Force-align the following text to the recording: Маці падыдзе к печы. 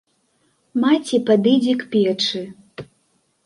Маці 0.83 1.21
падыдзе 1.29 1.77
к 1.85 1.93
печы. 1.95 2.43